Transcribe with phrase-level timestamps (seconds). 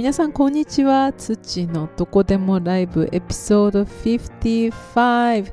[0.00, 1.12] 皆さんこんにちは。
[1.12, 5.52] 土のどこでもライブエピソード55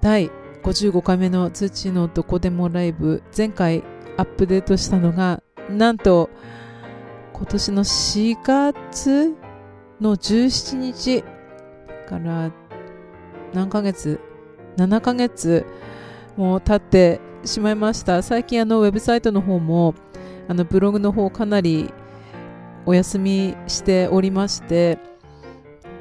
[0.00, 0.30] 第
[0.62, 3.24] 55回目の土のどこでもライブ。
[3.36, 3.82] 前回
[4.18, 6.30] アップデートしたのがなんと
[7.32, 9.34] 今年の4月
[10.00, 11.24] の17日
[12.08, 12.52] から
[13.52, 14.20] 何ヶ月
[14.76, 15.66] ？7ヶ月
[16.36, 18.22] もう経ってしまいました。
[18.22, 19.96] 最近あのウェブサイトの方も
[20.46, 21.92] あのブログの方かなり
[22.86, 24.98] お休みしておりまして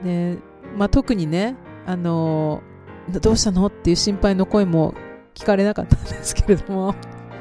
[0.03, 0.37] で、
[0.77, 2.61] まあ、特にねあの
[3.09, 4.93] どうしたのっていう心配の声も
[5.33, 6.95] 聞かれなかったんですけれども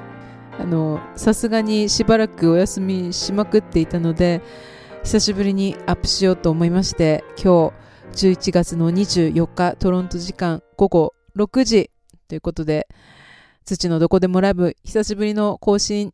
[0.59, 4.43] あのさすがにしばらくお休みしまくっていたので
[5.03, 7.73] 久しぶりにアップしようと思いまして今
[8.15, 11.91] 日11月の24日トロント時間午後6時
[12.29, 12.89] ということで
[13.65, 16.13] 土のどこでもライブ久しぶりの更新、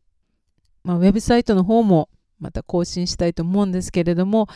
[0.83, 2.09] まあ、ウェブサイトの方も
[2.41, 4.47] また更新したいと思うんですけれども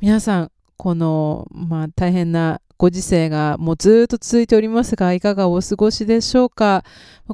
[0.00, 6.84] 皆さんこの、まあ、大変なご時世がもうずっと続いておりますがいかがお過ごしでしょうか？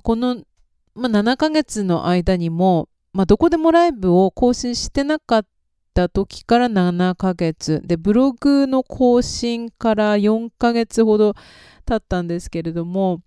[0.03, 0.43] この、
[0.95, 5.47] まあ、7ヶ月の間にも、まあ、どこでもライブを更新してなかっ
[5.95, 7.81] た時から7ヶ月。
[7.85, 11.35] でブログの更新から4ヶ月ほど
[11.87, 13.21] 経ったんですけれども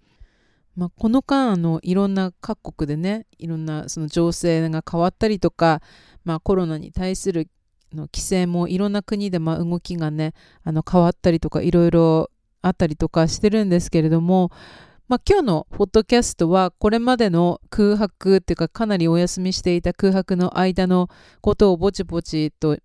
[0.79, 5.81] まあ、この間あのいろんな各国でねいろんなその情勢が変わったりとか、
[6.23, 7.49] まあ、コロナに対する
[7.93, 14.51] の規制もいろんな国でま動きがねあの変わったりとかいろいろあったりとかしてるんですけれども、
[15.09, 21.09] まあ、今日のポッドキャストはこれまでの空白っていうかかなりお休みしていた空白の間の
[21.41, 22.77] ことをぼちぼちと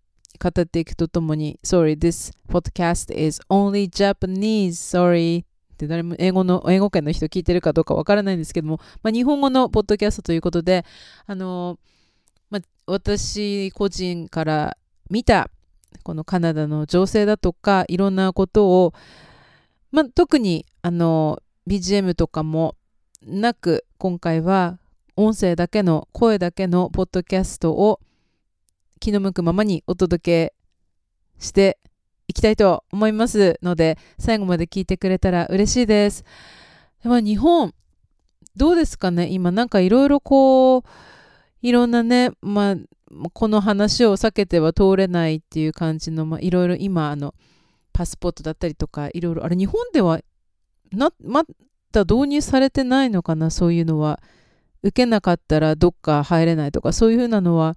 [0.42, 4.73] 語っていくとともに Sorry, this podcast is only Japanese.
[4.73, 5.45] Sorry.
[5.75, 10.84] って誰も英語の、英語圏の人聞いてるかどうかわからないんですけども、まあ、日本語のポッドキャストということで、
[11.27, 11.78] あの
[12.50, 14.78] まあ、私個人から
[15.11, 15.50] 見た
[16.02, 18.95] このカナダの情勢だとかいろんなことを、
[19.92, 22.77] まあ、特にあの BGM とかも
[23.23, 24.79] なく今回は
[25.17, 28.01] 音声だけの声だけのポッドキャストを
[29.01, 30.55] 気の向くままにお届け
[31.39, 31.79] して
[32.34, 36.24] いきたいと思いますので、最後まで聞いてくれたら嬉しいです。
[37.05, 37.72] でも日本、
[38.56, 39.28] どうですかね？
[39.30, 40.83] 今なんかいろいろこう、
[41.62, 42.77] いろんなね、まあ、
[43.33, 47.34] この話を避けては通れないっていう感じの、いろいろ今、あの、
[47.92, 50.18] パスポートだったりとか、いろいろ、あれ、日本では
[50.90, 51.45] な、ま
[51.92, 54.20] だ導入されてないのかな、そういうのは。
[54.83, 57.77] 受けなかったらどっか入れないとか、そういうふうなのは、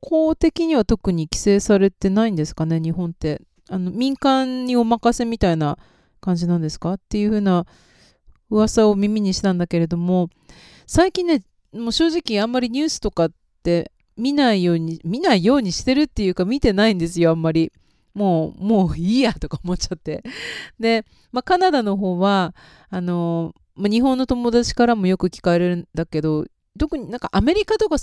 [0.00, 3.42] 公的には特に規制されてないんですかね、日本って。
[3.68, 5.78] あの民間にお任せみたいな
[6.20, 6.94] 感じなんですか？
[6.94, 7.66] っていう風な
[8.50, 10.28] 噂を耳にしたんだけれども
[10.86, 11.42] 最近ね
[11.72, 13.32] もう正直あんまりニュースとかっ
[13.62, 17.72] て見ないように見ないようにしてるっていうか見てないんですよあんまり。
[18.14, 20.22] もうもういいやとか思っちゃって。
[20.78, 22.54] で、まあ、カナダの方は
[22.88, 26.44] あの、まあ、日本の友達からもよく聞かれるんだけど
[26.78, 27.96] 特になんかアメリカとか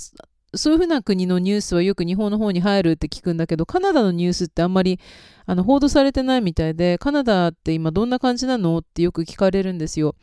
[0.54, 5.00] そういうふうな国のニュースはよく日本の方に入るって聞くんだけど、カナダのニュースってあんまり
[5.46, 10.14] あの報道されてないみたいで、カナダって今どんな感じなのってよく聞かれるんですよ。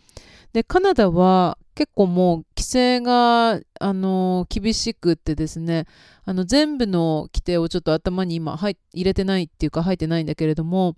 [0.54, 5.86] で、カナダは結構もう規制があの厳しくってですね、
[6.26, 10.96] あの全部の規定をちょっと頭に今入入れてないっていうか入ってないんだけれども、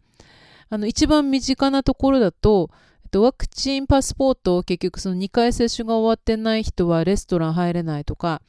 [0.70, 2.70] あの一番身近なところだと、
[3.14, 8.42] ワクチンパスポートを結局その2回接種が終わってない人はレストラン入れないとか、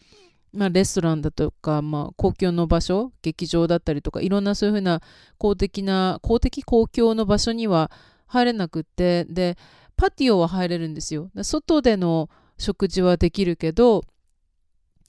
[0.53, 5.01] まあ、レストランだとか、まあ、公共の場所劇場だったりとかいろんなそういうふうな
[5.39, 7.91] 公的な公的公共の場所には
[8.27, 9.57] 入れなくってで
[9.97, 11.31] パティオは入れるんですよ。
[11.43, 14.03] 外での食事はできるけど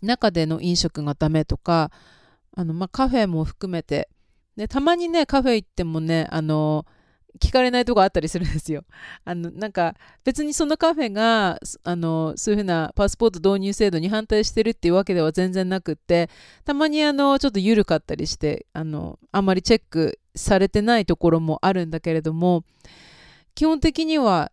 [0.02, 1.92] 中での飲食がダメとか
[2.56, 4.10] あの、まあ、カフェも含めて。
[4.56, 6.86] でたまにねカフェ行ってもねあの
[7.40, 8.84] 聞かれないとこあったりするんですよ。
[9.26, 16.30] あのなんか別にそのカフェがあのそういうふうなパスポート導入制度に反対してるっていうわけでは全然なくって
[16.64, 22.64] たまにあのちょっと緩かったりしてあのあんまりチェックされてないところもあるんだけれども
[23.56, 24.52] 基本的には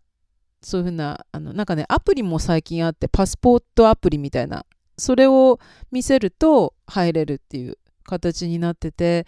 [0.63, 4.65] そういうふうなあのなんかねアプリも最近あってパスポートアプリみたいな
[4.99, 5.59] それを
[5.91, 9.27] 見せると入れるっていう形になってて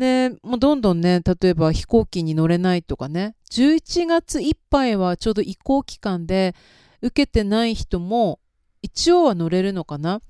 [0.00, 6.54] で、もうどんどんね、例えば飛行機に乗れないとかね、11月いっぱいはちょうど移行期間で
[7.02, 8.40] 受けてない人も
[8.80, 10.22] 一応は乗れるのかな。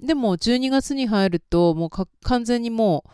[0.00, 1.90] でも12月に入るともう
[2.22, 3.04] 完全にも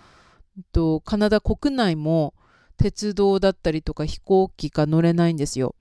[0.57, 2.33] う、と、カナダ国内も
[2.77, 5.75] 鉄道だったりとか飛行機が乗れないんですよ。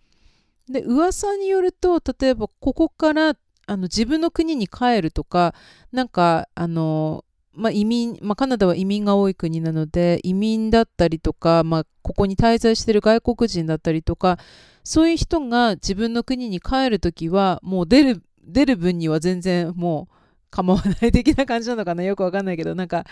[0.67, 3.35] で、噂によると、例えばここから
[3.67, 5.53] あの自分の国に帰るとか、
[5.91, 7.23] なんか、あの、
[7.55, 14.39] まあ、移民、まあ、カナダは移民が多い国なので移民だったりとか、まあ、ここに滞在してる外国人だったりとか
[14.83, 20.15] そういう人が自分の国に帰るときはもう出る出る分には全然もう
[20.49, 22.03] 構わない的な感じなのかな。
[22.03, 23.05] よくわかんないけどなんか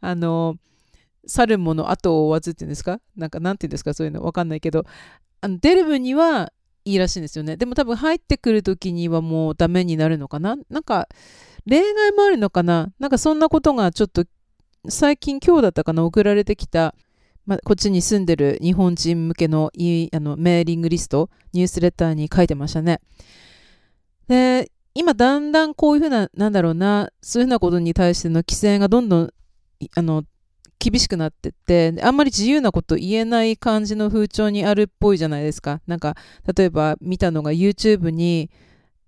[0.00, 0.56] あの
[1.26, 3.00] 去るもの後を追わずっていうんですか？
[3.16, 3.94] なんかなんていうんですか？
[3.94, 4.22] そういうの。
[4.22, 4.84] わかんないけど
[5.40, 6.52] あの出る分には
[6.84, 7.56] いいらしいんですよね。
[7.56, 10.56] でも多分入ってくる時にはもうダメになるのかな？
[10.68, 11.08] なんか
[11.66, 12.92] 例外もあるのかな？
[12.98, 14.24] なんかそんなことがちょっと
[14.88, 16.04] 最近今日だったかな？
[16.04, 16.94] 送られてきた、
[17.44, 21.28] まこっちに住んでる日本人向けのあのメーリングリスト？
[21.52, 23.00] ニュースレターに書いてましたね。
[24.28, 27.10] で今だんだんこういうふうななんだろうな？
[27.20, 29.30] そういうふうなことに対しての規制がどんどん
[29.94, 30.24] あの
[30.78, 35.80] 厳しくなってってあんまり自由なこと言えない感じの風潮にあるっぽいじゃないですか。
[35.86, 36.14] なんか
[36.56, 38.50] 例えば見たのが YouTube に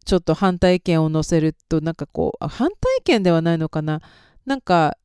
[0.09, 4.01] ちょっと反対意見を載せるとなんかこう反対意見ではないのかな
[4.47, 4.97] なんか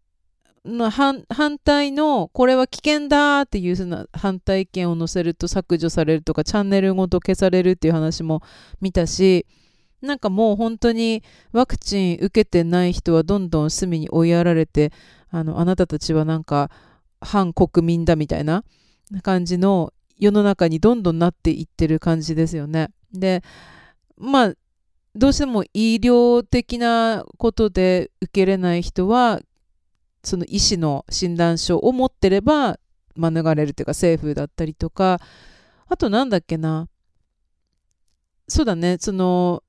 [0.63, 1.25] 反
[1.61, 8.41] 対のこれは危険だっていうふうな反対意見を載せると削除されるとかチャンネルごと消されるっていう話も
[8.79, 9.45] 見たし
[10.01, 11.21] なんかもう本当に
[11.51, 14.93] ワクチン受けてない人はどんどん隅に追いやられて
[15.31, 16.71] あのあなたたちはなんか
[17.19, 18.63] 反国民だみたいな
[19.21, 22.87] 感じの世の中にどんどんなっていってる感じですよね。
[23.13, 23.43] で
[24.17, 24.53] まあ
[25.15, 29.41] どうしても医療的なことで受けれない人は
[30.23, 32.79] その医師の診断書を持ってれば
[33.15, 35.19] 免れるというか政府だったりとか。
[35.87, 36.87] あとなんだっけな。
[38.47, 38.97] そうだね。
[38.99, 39.63] その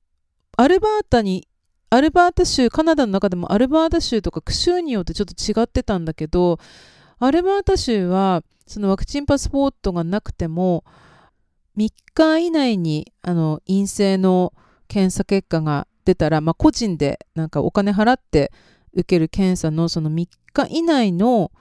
[0.57, 1.47] アルバータに
[1.91, 6.59] アルバータ州カナダの中でもアルバータ州とか州によってちょっと違ってたんだけど
[7.19, 10.83] アルバータ州はそのワクチンパスポートがなくても
[11.77, 14.51] 3日以内にあの陰性の
[14.87, 18.51] 検査結果が出たら、まあ、個人でなんかお金払って
[18.93, 21.51] 受ける検査のその3日以内の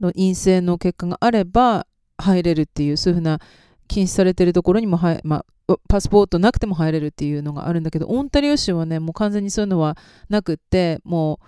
[0.00, 1.86] 陰性の結果があれば
[2.18, 3.40] 入れるっていうそういうふうな
[3.86, 9.96] 禁止されてるところにも、まあ、パスポートなくても入れるっていうのがあるんだけどオンタリオ州はねもう完全にそういうのは
[10.28, 11.40] なくっても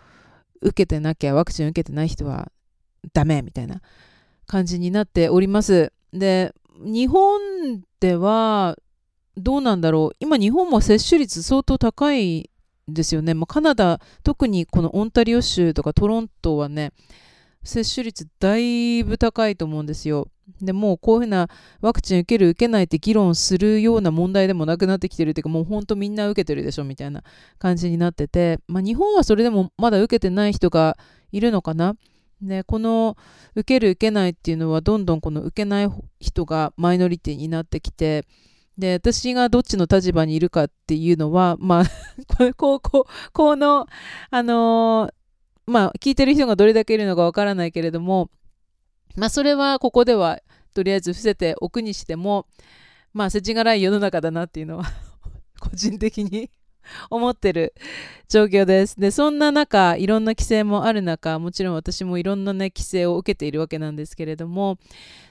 [0.61, 2.51] う受けてなきゃワクチン受けてない人は
[3.13, 3.81] ダメみたいな
[4.47, 5.93] 感じになっております。
[6.13, 8.77] で日本では
[9.37, 10.17] どうなんだろう。
[10.21, 12.51] 今日本も接種率相当高い
[12.89, 16.93] ですよね、まあ、カナダ特にこのオンタリオ州とかトロントはね
[17.63, 20.29] 接種率だいぶ高いと思うんですよ。
[20.61, 21.49] でもうこういうふうな
[21.81, 27.23] ワクチン受ける受けないって議論するような問題でもなくなってきてるっていうかもうほんとみんな受けてるでしょみたいな
[27.59, 30.99] 感じになってて、まあ、日本はそれでもまだ受けてない人が
[31.31, 31.95] いるのかな。
[32.43, 33.17] でこの
[33.55, 35.89] 受ける受けないっていうのはどんどんこの受けない
[36.19, 38.27] 人がマイノリティになってきて
[38.79, 41.85] で、私がどっちの立場にいるかっていうのは、まあ、
[42.57, 43.87] こう、こう、この、
[44.31, 48.31] あのー、まあ、聞いてる人がどれだけいるのかわからないけれども、
[49.17, 50.41] まあ、それはここでは、
[50.75, 52.47] とりあえず伏せておくにしても、
[53.13, 54.85] まあ、世知辛い世の中だなっていうのは
[55.61, 56.51] 個人的に
[57.11, 57.75] 思ってる
[58.29, 58.99] 状況です。
[58.99, 64.79] で、そんな中、いろんな規制もある中、もちろん私もいろんなね、規制を受けているわけなんですけれども、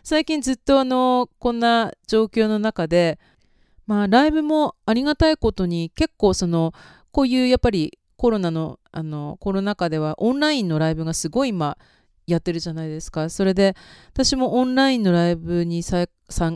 [0.03, 3.19] 最近ずっとあの、こんな状況の中で、
[3.87, 6.73] まあ、ライブもありがたいことに結構その
[7.11, 11.77] こういうやっぱりコロナのあのコロナ禍ではオンラインのライブがすごい今
[12.27, 13.29] やってるじゃないですか。
[13.29, 13.75] それで
[14.13, 16.07] 私もオンラインのライブに参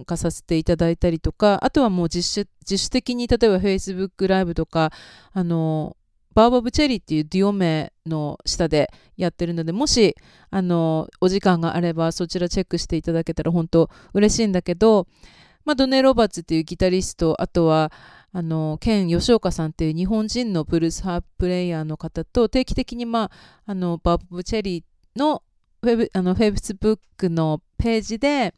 [0.06, 4.92] 加させていただいたりとかあとはもう自主自主的に例えば Facebook ライブとか
[5.34, 5.98] あの
[6.36, 10.16] バーバブチェリーっていうデュオ名の下でやってるのでもし
[10.52, 15.08] あのお時間があればそちらチェックしていただけたら本当嬉しいんだけど
[15.66, 17.92] まあ、ドネ・ロバーツっていうギタリストあとは
[18.32, 23.32] あのケン吉岡さんっていう日本人のブルースハーププレイヤーの方と定期的に、まあ、
[23.66, 25.42] あのバブ・チェリーの
[25.82, 28.54] フェブあのフェイスブックのページで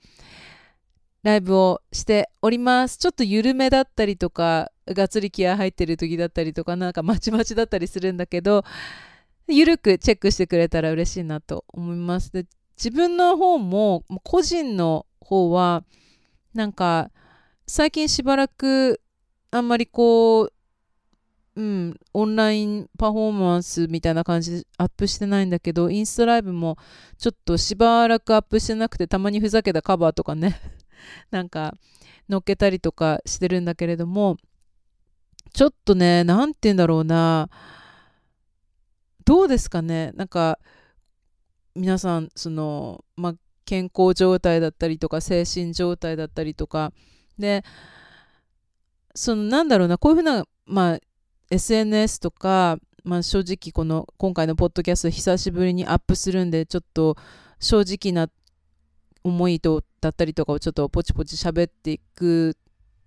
[1.23, 2.97] ライブをしております。
[2.97, 8.63] ちょっと緩めだったりとか、がっつり気合入ってる時だったりとか、なんかまちまちだったりするんだけど、
[9.47, 12.31] ゆるくチェックしてくれたら嬉しいなと思います。
[12.31, 12.45] で
[12.77, 15.83] 自分の方も、個人の方は、
[16.57, 17.11] なんか
[17.67, 18.99] 最近しばらく
[19.51, 20.53] あんまりこう
[21.55, 26.77] うん、オンラインパフォーマンスみたいな感じでアップしてないんだけど、インスタライブも
[27.17, 30.59] ちょっとしばらくアップしてなくて、たまにふざけたカバーとかね、
[31.31, 31.73] なんか
[32.29, 34.37] 載っけたりとかしてるんだけれども、
[35.51, 37.49] ちょっとね、なんて言うんだろうな、
[39.25, 40.59] どうですかね、なんか、
[41.75, 43.35] 皆さん、その、まあ、
[43.67, 46.93] 健康状態だったりとか精神状態だったりとか。
[47.37, 47.63] で
[49.13, 50.99] そのなんだろうなこういうふうな、まあ、
[51.51, 57.15] SNS とかまあ、正直この今回のポッドキャスト久しぶりにアップするんでちょっと
[57.57, 58.29] 正直な
[59.23, 62.57] 思いとだったりとかをちょっとポチポチ喋っていく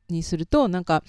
[0.08, 1.04] にするとなんか、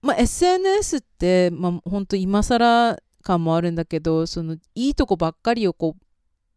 [0.00, 6.05] まあ、SNS って、まあ、本当今更感もあるんだけどそのいいとこばっかりをこう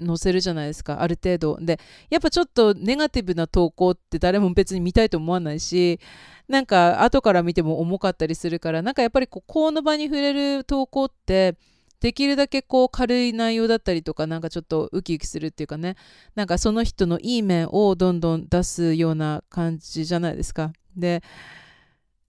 [0.06, 1.79] 載せるじゃないですかある程度で
[2.10, 6.00] やっぱちょっとネガティブな投稿って誰も別に見たいと思わないし
[6.48, 11.56] なんか後から見ても重かったりするからなんかやっぱりこうこの場に触れる投稿って
[12.00, 15.96] できるだけこう軽い内容だったりとかなんかちょっとウキウキするっていうかね
[16.34, 20.72] なんかその人のいい面をどんどん出すような感じじゃないですか。
[20.96, 21.22] で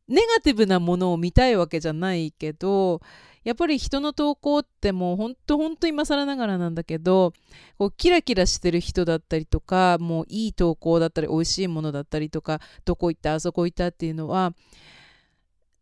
[0.08, 3.00] ネガティブなものを見たいわけじゃないけど
[3.42, 7.32] やっぱり人の投稿ってもうほんとほんと今更ながらなんだけど
[7.78, 14.52] こうキラキラしてる人だったりとかもういい投稿だったり美味しいものだったりとかどこ行ったあそこ行ったっていうのは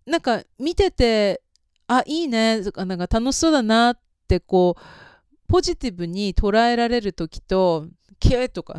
[0.06, 1.42] なんか見てて
[1.88, 3.98] あいいねなんか楽しそうだなっ
[4.28, 4.82] てこう
[5.48, 8.78] ポジティブに捉えられる時とけとか、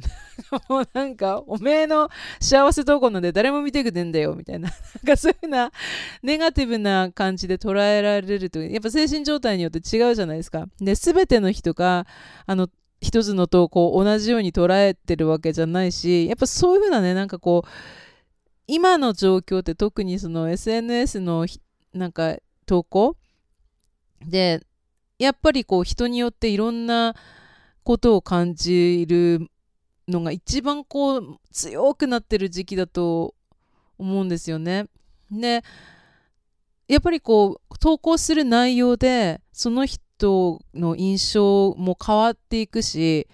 [0.70, 4.70] もうなんか、おめえの幸せ投稿なんで誰も見てくれんだよ、みたいな。
[4.70, 5.72] なんかそういうな、
[6.24, 10.66] ネガティブな感じで捉えられると、やっぱ精神状態によって違うじゃないですか。
[10.80, 12.06] で、すべての人が、
[12.46, 12.68] あの、
[13.02, 17.70] 一つの投稿を同じように捉えてるわけじゃないし、やっぱそういうふうなね、なんかこう、
[18.68, 21.48] 今の状況って特にその SNS の
[21.92, 23.18] なんか投稿
[24.24, 24.62] で
[25.18, 27.16] やっぱりこう人によっていろんな
[27.90, 29.50] ことを感じる
[30.08, 33.34] のが一番こう強くなってる時期だと
[33.98, 34.86] 思うんですよね。
[35.32, 35.64] で
[36.88, 43.28] やっぱりこう投稿する内容でその人の印象も変わっていくし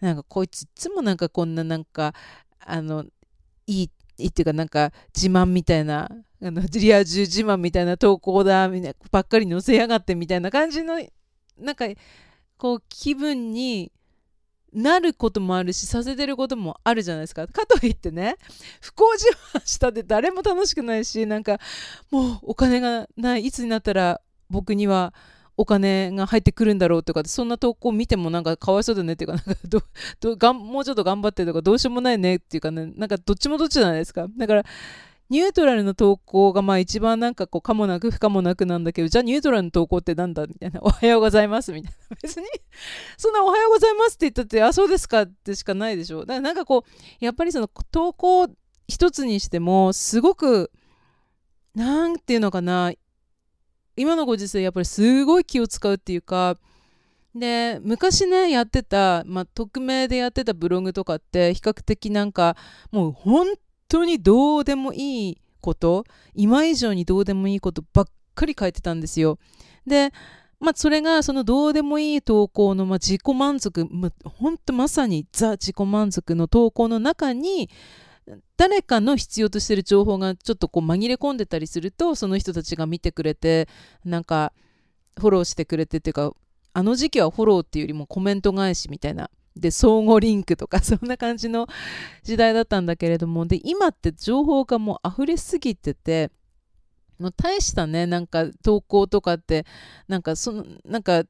[0.00, 2.14] なんかこいついつもなんかこんななんか
[2.58, 3.04] あの
[3.66, 6.10] いいいいっていうかなんか自慢みたいな
[6.42, 10.94] あのリア充自慢みたいな投稿だみたいなばっかり載せやがってみたいな感じの
[11.58, 11.84] なんか
[12.58, 13.92] こう気分に
[14.72, 17.46] なることもあるしさせてることもあるじゃないですか。
[17.46, 18.36] かといってね
[18.80, 21.58] 不幸自慢したって誰も楽しくないしなんか
[22.10, 24.20] もうお金がないいつになったら
[24.50, 25.14] 僕には
[25.56, 29.82] お金が入ってくるんだろうとかそんな投稿見てもなんかかわいそうだねっていうかなんかど
[30.20, 34.64] どがんもうちょっと頑張ってとかどうしようもないねっていうかねなんかどっちもどっちじゃないですかだから
[35.28, 40.80] ニュートラルの投稿がまあ一番なんかこうかもなく不可もなくなんだけどじゃあニュートラルの投稿ってなんだみたいな。
[40.82, 42.16] おはようございますみたいな。
[42.22, 42.46] 別に
[43.18, 46.20] そんなおはようございますって言ったってあそうですかってしかないでしょ。
[46.20, 48.48] だからなんかこうやっぱりその投稿
[48.86, 50.70] 一つにしてもすごく
[51.74, 52.92] なんていうのかな。
[53.96, 56.58] 今のご時世やっぱりすごい気を使うっていうか
[57.34, 62.56] で昔ねやってた、まあ、匿名でやってたブログとかって比較的なんか
[62.90, 63.46] もう本
[63.88, 69.38] 当にどうでもいいこと今以上にどうでもいいことばっかり書いてたんですよ。
[69.86, 70.12] で
[70.58, 77.68] まあ、それがそのどうでもいい投稿の、まあ、自己満足、まあ、本当まさにザ自己満足の投稿の中に
[78.56, 83.68] 誰かの必要としてる情報がちょっとこう紛れ込んでたりするとその人たちが見てくれて
[84.04, 84.52] なんか
[85.18, 86.32] フォローしてくれてっていうか
[86.72, 91.66] あの時期はフォローっていうよりもコメント返しみたいなで相互リンクとか そんな感じの
[92.22, 96.30] 時代だったんだけれどもで今って情報がもう溢れすぎてて
[97.18, 99.64] もう大したねなんか投稿とかって
[100.08, 101.24] なんかそのなんか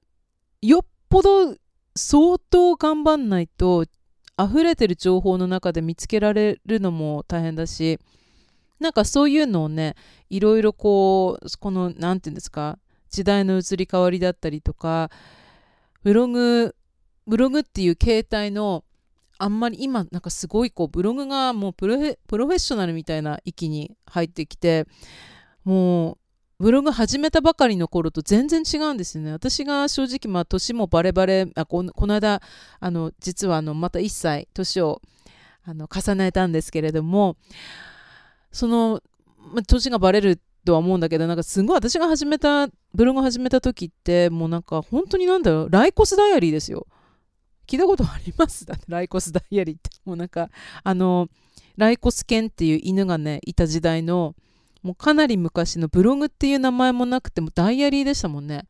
[0.60, 1.56] よっぽど
[1.94, 3.84] 相当頑張んないと
[4.38, 7.98] 溢れてる情報の中で見つけられるのも大変だし
[8.80, 9.94] なんかそういうのをね
[10.28, 12.78] いろいろこうこの何て言うんですか
[13.08, 15.10] 時代の移り変わりだったりとか
[16.02, 16.74] ブログ
[17.26, 18.84] ブログっていう形態の
[19.38, 24.86] あんまり今なんかすごいこうブログがもうプロフェッショナルみたいな域に入ってきて
[25.64, 26.18] もう
[26.58, 29.32] ブログ始めたばかりの頃と全然違うんですよね。
[29.32, 32.40] 私が正直まあ年もバレバレあこの間
[32.80, 35.02] あの実はあのまた1歳年を
[35.64, 37.36] あの重ねたんですけれども
[38.52, 39.02] その、
[39.52, 46.86] まあ、年がバレるとは思うんだけどなんかすごい私が始めたブログ始めた時ってもうなんか本当になんだろうライコスダイアリーですよ。
[47.66, 48.64] 聞いたことあります？
[48.64, 49.90] だってライコスダイアリーって。
[50.04, 50.50] もうなんか、
[50.84, 51.28] あの、
[51.76, 54.34] ライコス犬っていう犬がね、いた時代の、
[54.82, 58.66] もうかなり昔のブログっていう名前もなくてもダイアリーでしたもんね。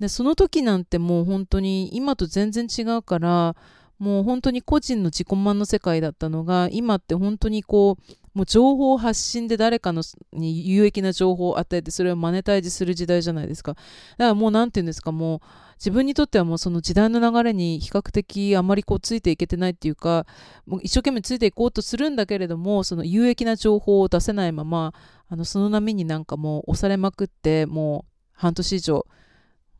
[0.00, 3.54] で、その時なんてもう本当に今と全然違うから、
[3.98, 8.02] もう本当に個人の自己満の世界だったのが、今って本当にこう、
[8.36, 10.02] もう情報発信で誰かの
[10.34, 13.72] に有益な情報を与えてそれをマネタイズする時代じゃないですか。
[13.72, 13.84] だか
[14.18, 15.40] らもう何て言うんですかもう
[15.78, 20.26] 自分にとってはもうその時代の流れに比較的あまりこうついていけてないっていうか
[20.66, 24.92] もう一生懸命ついていこうとするんだけれどもその有益な情報を出せないまま
[25.30, 29.06] あのその波になんかもう押されまくってもう半年以上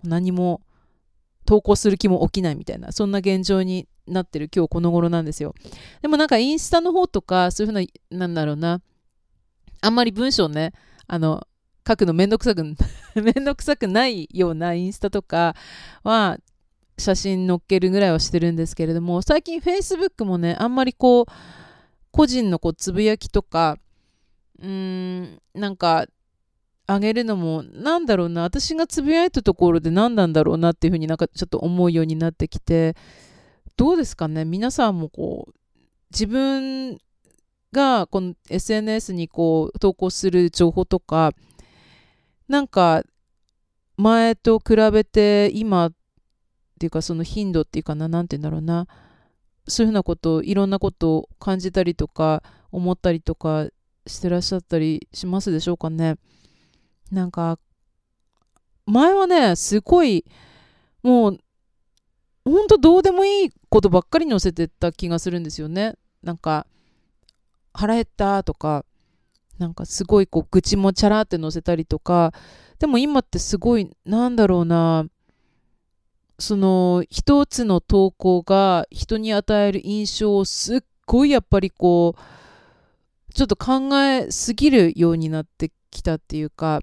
[0.03, 0.63] 何も
[1.47, 5.55] 投稿する気も起きないみたいな、そんな現状になってる今日この頃なんですよ。
[6.03, 7.87] でもなんかインスタの方とか、そういうふうな、
[8.19, 8.83] なんだろうな、
[9.81, 10.73] あんまり文章ね、
[11.07, 11.47] あの、
[11.87, 12.65] 書くのめんどくさく、
[13.15, 15.55] めんどくさくないようなインスタとか
[16.03, 16.39] は、
[16.99, 21.27] 写真載っけるぐらいはしてるんですけれども、最近 Facebook もね、あんまりこう、
[22.11, 23.79] 個人のこうつぶやきとか、
[24.59, 26.07] うーん、なんか、
[26.87, 32.95] あげるのも、なんだろうな、私がつぶやいたところで何なんだろうなっていうふうになんかちょっと思うようになってきて、
[33.77, 35.55] どうですかね、皆さんもこう、
[36.11, 36.99] 自分
[37.73, 41.33] がこの SNS にこう投稿する情報とか、
[42.49, 43.03] なんか
[43.97, 45.93] 前と比べて今っ
[46.79, 48.87] ていうかその頻度っていうかな、なんて言うんだろうな、
[49.67, 53.67] そういうふうなこといろんなことを感じたりとか思ったりとか
[54.07, 56.17] してらっしゃったりしますでしょうかね。
[57.11, 57.59] なんか
[58.87, 60.25] 前はねすごい
[61.03, 61.39] もう
[62.45, 65.95] ほんとどうでもいいことばっかり載せてた気がするんですよね。
[66.23, 66.67] なんか
[67.73, 68.85] 腹減ったとか
[69.59, 72.33] なんかすごいこう愚痴もチャラって載せたりとか
[72.79, 75.07] でも今ってすごいなんだろうな
[76.39, 86.81] その一つの投稿が人に与える印象をすっごいやっぱりこうちょっと考えすぎるようになってきたっていうか、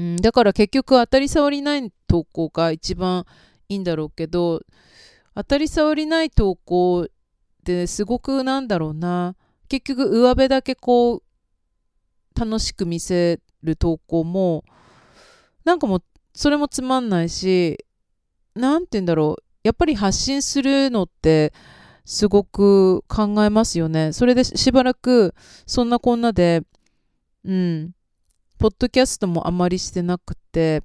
[0.00, 3.26] うん、だから結局当たり障りない投稿が一番
[3.68, 4.62] いいんだろうけど
[5.34, 7.06] 当たり障りない投稿
[7.62, 9.36] ですごくなんだろうな。
[9.68, 11.22] 結局上辺だけこう
[12.34, 14.64] 楽しく見せる投稿も
[15.64, 16.02] なんかもう
[16.32, 17.84] それもつまんないし
[18.54, 19.44] 何て言うんだろう。
[19.62, 21.52] やっぱり発信するのって
[22.06, 24.14] すごく考えますよね。
[24.14, 25.34] それでしばらく
[25.66, 26.62] そんなこんなで、
[27.44, 27.92] うん、
[28.60, 30.82] ポッドキャストもあまりしてなくて、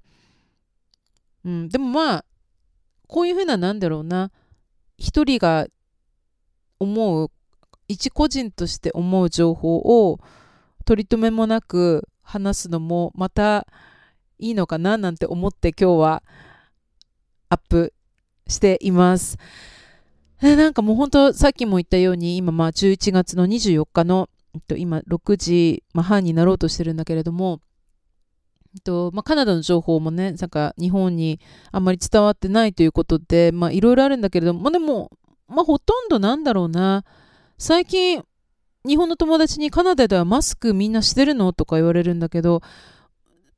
[1.44, 2.26] うん、でもまあ、
[3.06, 4.32] こういうふうな、なんだろうな、
[4.98, 5.68] 一人が
[6.80, 7.30] 思う、
[7.90, 10.22] 一個人として思う情報を
[10.86, 13.68] 取り留めもなく話すのもまた
[14.40, 16.24] いいのかななんて思って今日は
[17.50, 17.94] アップ
[18.48, 19.38] しています。
[20.42, 24.30] なんかもう本当さっきも言ったように今まあ11月の24日の
[24.78, 27.62] 今6時半になろうとしてるんだけれども
[28.84, 31.40] とま、カナダの情報もねなんか日本に
[31.72, 35.12] あんまり伝わってないということでいろいろあるんだけれども、ま、でも、
[35.48, 37.06] まあ、ほとんどなんだろうな。
[37.58, 38.24] 最近
[38.86, 41.54] 日本の友達にカナダではマスクみんなしてるの？
[41.54, 42.62] とか言われるんだけど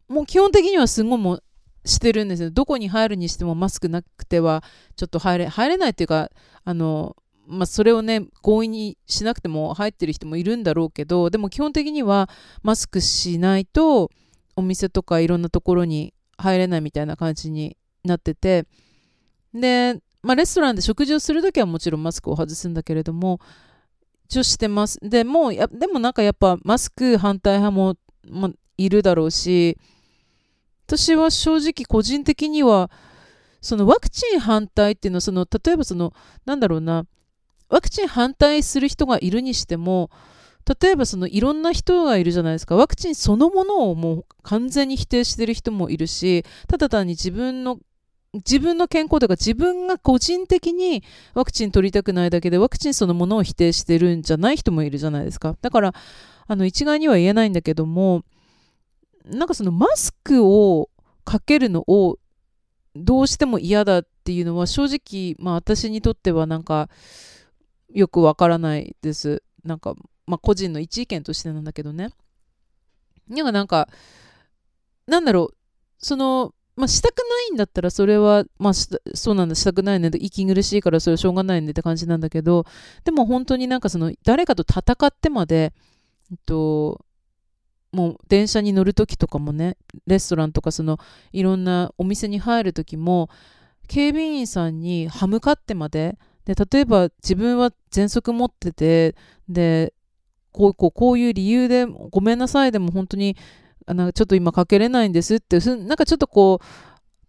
[0.08, 1.44] もう基本的にはすごいもう
[1.84, 2.52] してるんですよ。
[2.52, 4.64] どこに入るにしてもマスクなくては
[4.96, 6.30] ちょっと入れ入れないっていうか
[6.64, 7.16] あの
[7.48, 12.30] まあ、それをね強引にしなくても入ってる人もいるんだろうけどでも基本的には
[12.62, 14.12] マスクしないと
[14.56, 18.66] お店とかいろんなところに入れないみたいな感じになってて
[19.54, 23.40] で、まあ、レストランで食事をするときはもちろんマスクを外すんだけれども
[24.26, 25.00] 一応してます。
[25.02, 27.96] でもやでもなんかやっぱマスク反対派も、
[28.30, 29.78] まあ、いるだろうし
[30.86, 32.92] 私は正直個人的には
[33.62, 36.14] そのワクチン反対っていうのはその例えばその
[36.46, 37.06] なんだろうな
[37.70, 40.10] ワクチン反対する人がいるにしても
[40.82, 42.76] 例えばそのいろんな人がいるじゃないですか。
[42.76, 47.80] ワクチンそのものをもう完全に否定してる人もいるしただ単に自分の
[48.34, 51.04] 自分の健康とか自分が個人的に
[51.34, 55.56] ワクチン取りたくないだけでワクチンそのものを否定してるんじゃない人もいるじゃないですか。
[55.62, 55.94] だから
[56.48, 58.24] あの一概には言えないんだけども
[59.26, 60.90] なんかそのマスクを
[61.24, 62.18] かけるのを
[62.96, 66.90] どうしても嫌だっていうのは正直まあ私にとってはなんか
[67.98, 69.44] よくわからないです。
[69.64, 69.96] なんか
[70.28, 72.10] まあ、個人の一意見としてなんだけどね。
[73.30, 73.90] なんかなんか、
[75.08, 75.58] なんだろう、
[75.98, 82.66] その、まあ、したくないんだったらそれは、まあ、そうなんだ、したくないねで、息苦しいからそれはしょうがないねって感じなんだけど、
[83.06, 85.74] でも本当になんかその、誰かと戦ってまで、
[86.30, 87.06] えっと、
[87.94, 91.00] もう電車に乗るときとかもね、レストランとかその、
[91.32, 93.30] いろんなお店に入るときも、
[93.88, 99.16] 警備員さんに歯向かってまで、で、例えば自分は喘息持ってて、
[99.48, 99.94] で、
[100.58, 103.38] こうこうこういう理由でごめんなさいでも本当に
[103.86, 106.66] あのちょっと今かけれないんですってなんかちょっとこう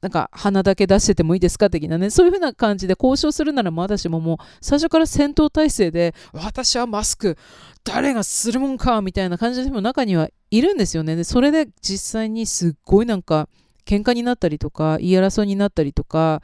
[0.01, 7.37] なんか鼻だけ出しててもいいですか的なねそういう風な感じで交渉するなら私ももう最初から戦闘態勢で私はマスク
[7.85, 11.17] 誰がするもんかみたいな感じの人も中にはいるんですよね。
[11.17, 13.49] でそれで実際にすっごいなんか
[13.85, 16.43] 喧嘩になったりとか言い争いになったりとか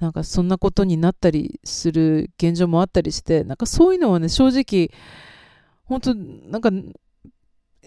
[0.00, 4.90] なんかそんなことになったりする現状もあったりしてなんかそういうのはね正直
[5.84, 6.70] 本当なんか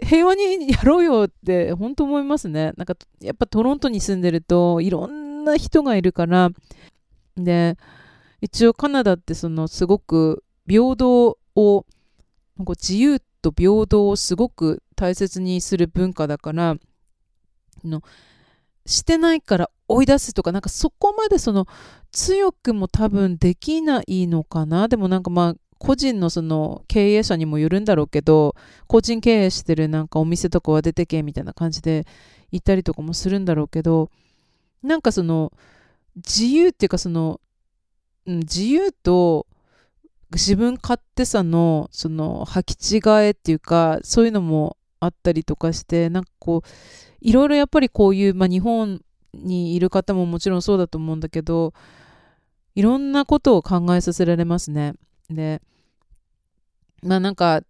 [0.01, 2.73] 平和にやろうよって本当思いますね。
[2.77, 6.49] なんかやっぱトロントに住んでるといろんな人がいるから
[7.35, 7.77] で
[8.41, 11.85] 一応カナダってそのすごく平等を
[12.57, 16.75] なんか自由と平等をすごく大切にする文化だから
[17.83, 18.01] の
[18.85, 21.67] してないから追い出すとかなんかそこまでその
[22.11, 24.87] 強くも多分できないのかな？
[24.87, 28.55] でもなんかまあ個人のその経営者にもよるんだろうけど
[28.87, 32.05] 個人経営してるなんかお店とかは出てけみたいな感じで
[32.51, 34.09] 行ったりとかもするんだろうけど
[34.81, 35.51] なんかその
[36.15, 37.41] 自由っていうかその、
[38.25, 39.47] うん、自由と
[40.31, 46.67] 自分勝手さのその履き違えっていうかそういうのもあったりとかしてなんかこう
[47.21, 49.01] いろいろやっぱりこういう、まあ、日本
[49.33, 51.73] にいる方ももちろんそうだと思うんだけど
[52.75, 54.93] いろんなことを考えさせられますね。
[55.29, 55.61] で
[57.01, 57.61] まあなんか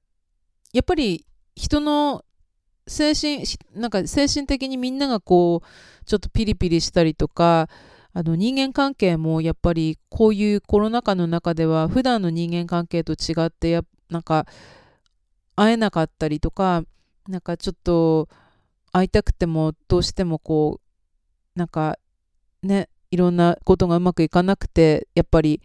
[0.74, 2.24] やっぱり人の
[2.88, 3.44] 精神
[3.76, 7.70] なんか精神的にみんながこうちょっとピリピリしたりとか
[8.14, 14.46] あの人間関係もやっぱりこういうコロナ禍の中では普段の人間関係と違ってやなんか
[15.56, 16.84] 会えなかったりとか
[17.28, 18.28] なんかちょっと
[18.92, 20.80] 会いたくてもどうしてもこ
[21.56, 21.98] うなんか
[22.62, 25.62] ねいろんなことがうまくいかなくてやっぱり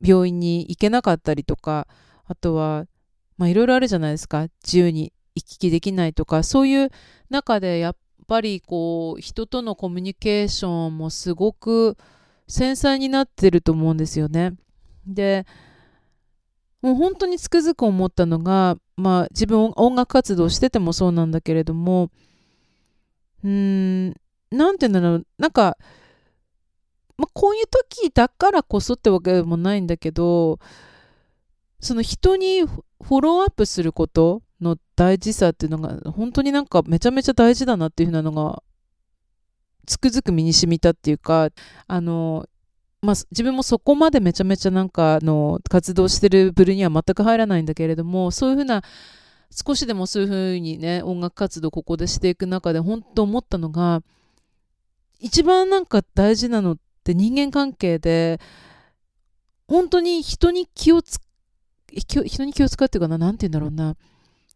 [0.00, 1.86] 病院に行けなかったりとか
[2.26, 2.86] あとは
[3.36, 6.90] まあいろいろあるじゃないですか自由に行き来できないとかそういう
[7.30, 11.96] 中でやっぱりこう人とのコミュニケーションもすごく
[12.48, 14.54] 繊細になってると思うんですよね。
[15.06, 15.46] で
[16.84, 22.10] もう本当につくづく思ったのが、まあ、自分音楽活動しててもそうなんだけれども
[23.42, 24.08] うん
[24.50, 25.26] なんて言うんだろう。
[25.38, 25.78] なんか、
[27.16, 30.58] まあ、こういう時だからこそってわけでもないんだけど
[31.80, 38.62] その人にフォローアップすることの大事さっていうのが本当になんかめちゃめちゃ大事だなっていうふうなのが
[39.86, 41.48] つくづく身に染みたっていうか
[41.86, 42.44] あの
[43.04, 48.82] まあ、自分もそこまでめちゃめちゃなんかの活動してる部類には全く入らないんだけれどもそういうふうな
[49.50, 54.02] 少しでもそういうふうにね音楽活動ここでしていく中で本当思ったのが
[55.20, 58.40] 一番なんか大事なのって人間関係で
[59.68, 61.18] 本当に人に気をつ
[61.92, 63.96] 人に気を使うっていうかな何て言うんだろうな。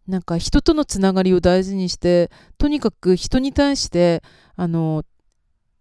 [0.09, 4.23] なんか人とのつながりを大事にしてとにかく人に対して
[4.57, 5.05] あの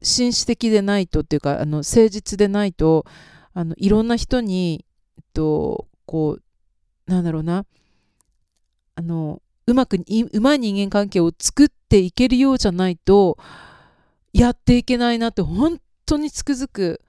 [0.02, 3.06] 紳士的でないとっていうかあの誠実でないと
[3.54, 4.86] あのいろんな人に、
[5.18, 7.66] えっと、こうなんだろうな
[8.96, 13.38] あのうまくうまい人間関係を作っていけるようじゃないと
[14.34, 17.02] やっていけないなって本当につくづく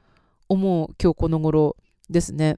[0.49, 1.77] 思う今日この頃
[2.09, 2.57] ですね。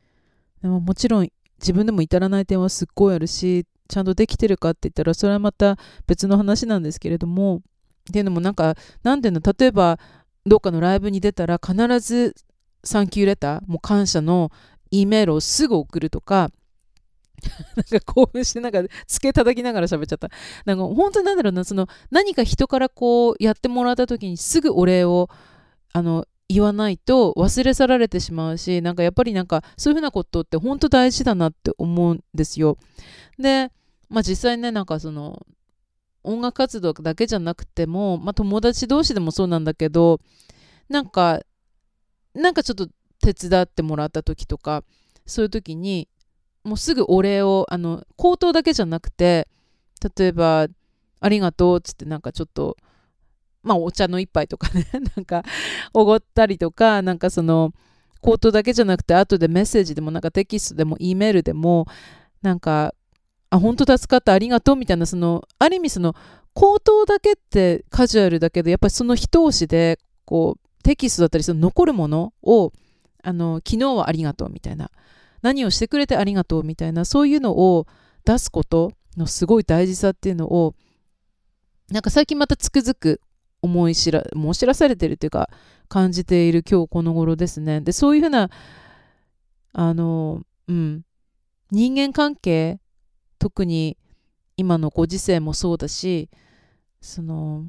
[0.63, 7.57] でももちろん自分でも至らない点はすっごいあるしちゃんとできてるかって言ったらそれはまた別の話なんですけれども
[8.09, 9.99] っていうのもなんかなんていうの例えば
[10.47, 12.35] どっかのライブに出たら必ず
[12.83, 14.51] サンキューレターもう感謝の
[14.91, 16.51] E メールをすぐ送るとか
[17.77, 20.31] なんか興奮してなんかつけ叩きながら喋っちゃった。
[20.65, 25.29] なんか本当になんだろうな、その何か人からこうやってもらった時にすぐお礼を
[25.93, 32.77] あの言わないと忘れ去られてしまうし、なんかやっぱりなんかそういうふうなことって本当大事だなって思うんですよ。
[33.39, 33.71] で、
[34.09, 35.47] まあ実際ね、なんかその
[36.23, 40.21] 音楽活動だけじゃなくても、まあ友達同士でもそうなんだけど、
[40.89, 41.41] なんか、
[42.35, 42.89] なんかちょっと
[43.23, 44.85] 手伝ってもらった時とか、
[45.27, 46.09] そういう時に、
[46.65, 49.49] もうすぐお礼を、あの、口頭だけじゃなくて、
[50.17, 50.67] 例えば、
[51.21, 52.77] ありがとうっつってなんかちょっと、
[53.63, 55.43] まあお茶の一杯とかね、 なんか
[55.93, 57.73] おごったりとか、なんかその、
[58.21, 61.87] 口頭だけじゃなくて、後でメッセージでも、なんかテキストでも、E メールでも、
[62.43, 62.95] なんか、
[63.51, 66.15] あ、本当助かった、ありがとうみたいな、その、ある意味その、
[66.55, 72.73] 口頭だけってカジュアルだけど、やっぱりその一押しで、こう、テキストだったり、その残るものを、
[73.23, 74.91] あの、昨日はありがとうみたいな、
[75.43, 77.87] 何をしてくれてありがとうみたいな、そういうのを
[78.25, 80.75] 出すことのすごい大事さっていうのを、
[81.91, 83.21] なんか最近またつくづく
[83.63, 85.51] 思い知ら、もう知らされてるというか、
[85.89, 87.81] 感じている今日この頃ですね。
[87.81, 88.49] で、そういうふうな、
[89.73, 91.03] あの、うん、
[91.71, 92.81] 人間関係、
[93.41, 93.97] 特に
[94.57, 96.29] 今のご時世もそうだし、
[97.01, 97.65] その、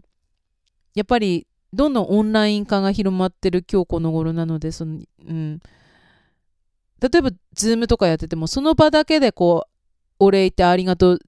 [0.94, 5.60] やっぱりどんどんオンライン化が広まってる今日この頃なので、その、うん、
[7.00, 9.70] 例えば、ズームとかやってても、その場だけでこう、
[10.20, 11.20] お礼言ってありがとう、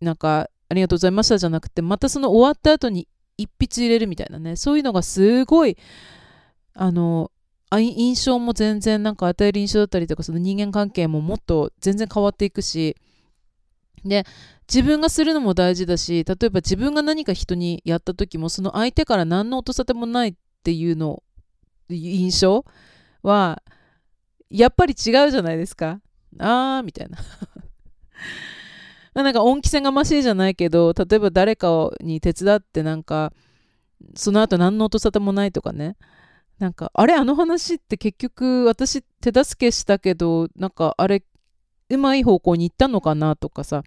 [0.00, 3.06] なんか、ありがとうございましたじゃなくて、またその終わった後に
[3.38, 5.76] 一筆入れるみたいなね、そういうのがすごい、
[6.74, 7.30] あの、
[7.70, 12.96] 印象も全然なんか与える印象だったりとか、その人間関係ももっと全然変わっていくし、
[14.08, 14.24] で、
[14.72, 21.22] 自分がするのも大事だし、例えば自分が何か人にやった時も、その相手から何の音沙汰もないっていうの
[21.88, 22.64] 印象
[23.22, 23.62] は
[24.50, 26.00] やっぱり違うじゃないですか。
[26.38, 27.18] あーみたいな。
[29.22, 33.32] なんか恩着せがましいじゃないけど例えば誰かに手伝ってなんか
[34.14, 35.96] その後何の音沙汰もないとかね。
[36.58, 41.22] なんかあれあの話って結局私手助けしたけどなんかあれ
[41.88, 43.82] うまい方向に行ったのかなとかさ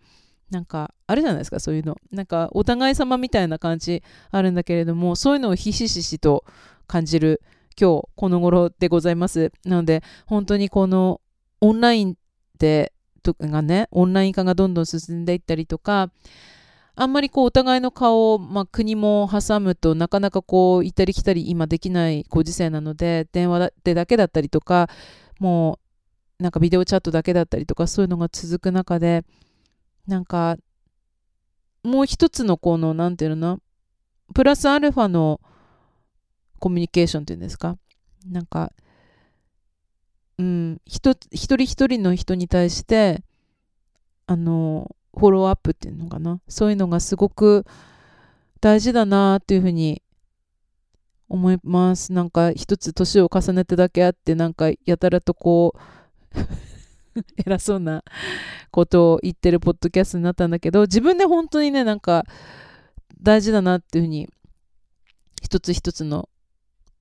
[0.50, 1.96] なんかあるじゃないですかそういうの。
[2.12, 6.44] なんかお互い様みたいな感じあるんだけれどもそういうのをひしひしと
[6.88, 7.42] 感じる
[7.80, 9.52] 今日この頃でございます。
[9.64, 11.22] なので本当にこの
[11.62, 12.16] オンライン
[12.58, 16.12] でとかがねオンライン化がどんどん進んでいったりとか
[16.96, 24.90] あんまりこうお互いの顔を、まあ、国も挟むとなかなかこう行ったり来たり今できないご時世なので電話でだけだったりとか
[25.40, 25.89] もう
[26.40, 29.24] なんかビデオチャットだけだったりとかそういうのが続く中で
[30.08, 30.58] なんか
[31.84, 33.60] もう一つのこの何て言うの
[34.34, 35.42] プラスアルファの
[36.60, 37.78] コミュニケーションっていうんですか？
[38.26, 38.72] なんか
[40.38, 43.24] うん一人一人の人に対して
[44.28, 46.40] あのフォローアップっていうのかな？
[46.48, 47.66] そういうのがすごく
[48.62, 50.02] 大事だなっていうふうに
[51.28, 52.14] 思います。
[52.14, 55.80] なんか一つ年を重ねただけあってなんかやたらとこう
[57.46, 58.04] 偉そうな
[58.72, 62.26] ことを言ってるポッドキャストになったんだけど自分で本当にねなんか
[63.22, 64.30] 大事だなっていうふうに
[65.42, 66.30] 一つ一つの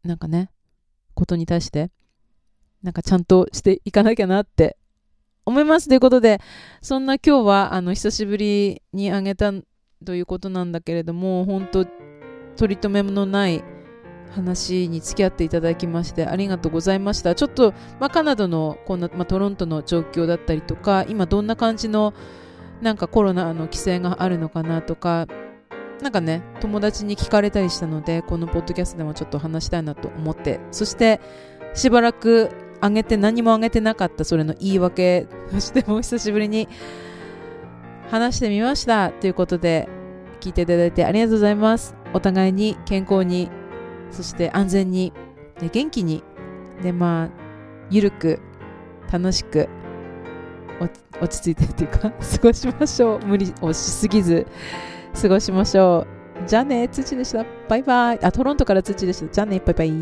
[0.02, 0.50] なんかね
[1.14, 1.90] ことに対して
[2.82, 4.76] なんかちゃんとしていかなきゃなって
[5.48, 5.88] 思います。
[5.88, 6.40] ということで、
[6.82, 9.50] そんな今日はあの久しぶりにあげた
[10.04, 11.86] ということなんだけれども、本当
[12.56, 13.64] 取り留めのない
[14.34, 17.34] 話に付き合っていただきましてありがとうございました。
[17.34, 22.14] ちょっと、まあ、カナダのこんな、まあ、トロントの状況だったりとか、今どんな感じの
[22.80, 25.26] なんかコロナの規制があるのかなとか、
[26.02, 31.20] なんかね、友達に聞かれたりしたので、このポッドキャストでもちょっと話したいなと思って、そして
[31.74, 36.68] しばらくあげて何もあげてなかったそれの言い訳としても 久しぶりに
[38.10, 39.10] 話してみました。
[39.10, 39.88] ということで
[40.40, 41.96] 聞いていただいてありがとうございます。
[42.14, 43.50] お互いに健康に
[44.10, 45.12] そして安全に
[45.60, 46.22] で元気に
[46.82, 47.28] でまあ
[47.90, 48.40] ゆるく
[49.10, 49.68] 楽しく
[51.20, 53.26] 落ち着いてっていうか 過ごしましょう。
[53.26, 54.46] 無理をしすぎず
[55.20, 56.06] 過ごしましょ
[56.44, 56.46] う。
[56.48, 57.44] じゃあね土でした。
[57.68, 58.18] バイバイ。
[58.22, 59.32] あトロントから土でした。
[59.32, 59.92] じゃあねバイバイ。